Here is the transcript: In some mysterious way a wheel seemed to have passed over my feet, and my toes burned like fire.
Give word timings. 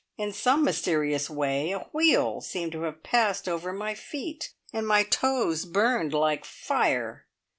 In 0.17 0.33
some 0.33 0.63
mysterious 0.63 1.29
way 1.29 1.73
a 1.73 1.81
wheel 1.93 2.41
seemed 2.41 2.71
to 2.71 2.81
have 2.85 3.03
passed 3.03 3.47
over 3.47 3.71
my 3.71 3.93
feet, 3.93 4.51
and 4.73 4.87
my 4.87 5.03
toes 5.03 5.63
burned 5.63 6.11
like 6.11 6.43
fire. 6.43 7.27